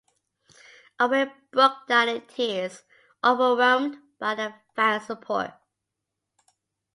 Owen 0.99 1.31
broke 1.51 1.85
down 1.87 2.09
in 2.09 2.21
tears, 2.25 2.81
overwhelmed 3.23 3.97
by 4.17 4.33
the 4.33 4.51
fans' 4.75 5.05
support. 5.05 5.51